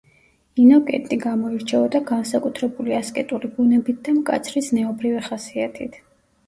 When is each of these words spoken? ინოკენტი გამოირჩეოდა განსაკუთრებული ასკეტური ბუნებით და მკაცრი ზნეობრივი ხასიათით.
ინოკენტი 0.61 1.19
გამოირჩეოდა 1.25 2.01
განსაკუთრებული 2.13 2.97
ასკეტური 3.03 3.53
ბუნებით 3.59 4.01
და 4.09 4.19
მკაცრი 4.19 4.67
ზნეობრივი 4.71 5.27
ხასიათით. 5.31 6.03